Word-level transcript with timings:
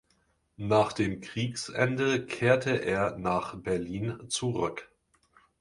Nach 0.57 0.93
dem 0.93 1.21
Kriegsende 1.21 2.25
kehrte 2.25 2.71
er 2.71 3.19
nach 3.19 3.53
Berlin 3.53 4.17
zurück. 4.29 4.89